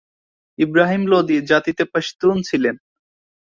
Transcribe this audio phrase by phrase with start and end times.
[0.59, 2.75] ইবরাহিম লোদি জাতিতে পশতুন ছিলেন।